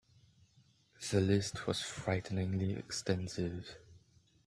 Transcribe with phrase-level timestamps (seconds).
[1.11, 3.77] The list was frighteningly extensive.